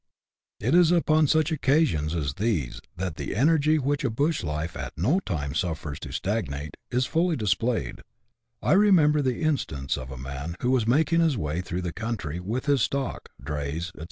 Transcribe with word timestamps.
It 0.59 0.73
is 0.73 0.91
upon 0.91 1.27
such 1.27 1.51
occasions 1.51 2.15
as 2.15 2.33
these 2.33 2.81
that 2.97 3.17
the 3.17 3.35
energy 3.35 3.77
which 3.77 4.03
a 4.03 4.09
bush 4.09 4.43
life 4.43 4.75
at 4.75 4.97
no 4.97 5.19
time 5.19 5.53
suffers 5.53 5.99
to 5.99 6.11
stagnate 6.11 6.75
is 6.89 7.05
fully 7.05 7.35
displayed: 7.35 8.01
I 8.63 8.71
remember 8.71 9.21
the 9.21 9.41
instance 9.41 9.97
of 9.99 10.09
a 10.09 10.17
man 10.17 10.55
who 10.61 10.71
was 10.71 10.87
making 10.87 11.19
his 11.21 11.37
way 11.37 11.61
through 11.61 11.83
the 11.83 11.93
country 11.93 12.39
with 12.39 12.65
his 12.65 12.81
stock, 12.81 13.29
drays, 13.39 13.91
&c. 13.95 13.99